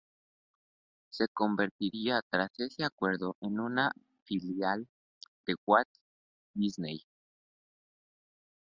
[1.11, 3.91] Se convertirá, tras este acuerdo, en una
[4.25, 4.87] filial
[5.45, 5.89] de Walt
[6.55, 7.05] Disney.